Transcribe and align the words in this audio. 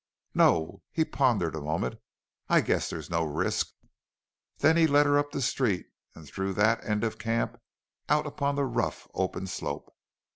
"No." 0.33 0.81
He 0.91 1.05
pondered 1.05 1.53
a 1.55 1.61
moment. 1.61 1.99
"I 2.49 2.61
guess 2.61 2.89
there's 2.89 3.11
no 3.11 3.23
risk." 3.23 3.69
Then 4.57 4.75
he 4.75 4.87
led 4.87 5.05
her 5.05 5.19
up 5.19 5.29
the 5.29 5.43
street 5.43 5.85
and 6.15 6.25
through 6.25 6.53
that 6.53 6.83
end 6.83 7.03
of 7.03 7.19
camp 7.19 7.61
out 8.09 8.25
upon 8.25 8.55
the 8.55 8.65
rough, 8.65 9.07
open 9.13 9.45
slope. 9.45 9.93